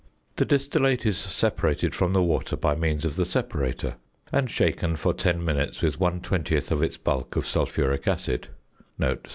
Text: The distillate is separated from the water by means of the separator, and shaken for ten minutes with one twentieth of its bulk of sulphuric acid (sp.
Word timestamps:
The 0.37 0.45
distillate 0.45 1.05
is 1.05 1.19
separated 1.19 1.93
from 1.93 2.13
the 2.13 2.23
water 2.23 2.57
by 2.57 2.73
means 2.73 3.05
of 3.05 3.17
the 3.17 3.23
separator, 3.23 3.97
and 4.33 4.49
shaken 4.49 4.95
for 4.95 5.13
ten 5.13 5.45
minutes 5.45 5.83
with 5.83 5.99
one 5.99 6.21
twentieth 6.21 6.71
of 6.71 6.81
its 6.81 6.97
bulk 6.97 7.35
of 7.35 7.45
sulphuric 7.45 8.07
acid 8.07 8.47
(sp. 8.97 9.29